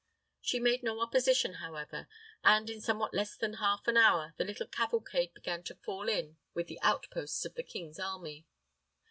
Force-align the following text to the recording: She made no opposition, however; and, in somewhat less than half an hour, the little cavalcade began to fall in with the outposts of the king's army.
She 0.41 0.59
made 0.59 0.81
no 0.81 0.99
opposition, 0.99 1.57
however; 1.61 2.07
and, 2.43 2.71
in 2.71 2.81
somewhat 2.81 3.13
less 3.13 3.35
than 3.37 3.53
half 3.61 3.87
an 3.87 3.97
hour, 3.97 4.33
the 4.37 4.43
little 4.43 4.65
cavalcade 4.65 5.31
began 5.35 5.61
to 5.65 5.75
fall 5.75 6.09
in 6.09 6.37
with 6.55 6.65
the 6.65 6.81
outposts 6.81 7.45
of 7.45 7.53
the 7.53 7.61
king's 7.61 7.99
army. 7.99 8.47